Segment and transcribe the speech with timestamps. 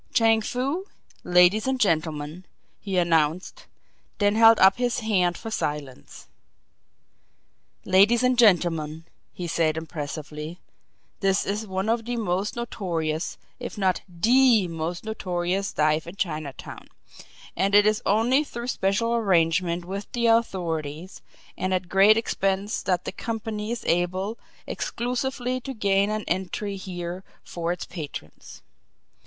[0.15, 0.87] "Chang Foo
[1.23, 2.45] ladies and gentlemen,"
[2.79, 3.67] he announced;
[4.17, 6.27] then held up his hand for silence.
[7.85, 10.57] "Ladies and gentlemen," he said impressively,
[11.19, 16.87] "this is one of the most notorious, if not THE most notorious dive in Chinatown,
[17.55, 21.21] and it is only through special arrangement with the authorities
[21.55, 27.23] and at great expense that the company is able exclusively to gain an entree here
[27.43, 28.63] for its patrons.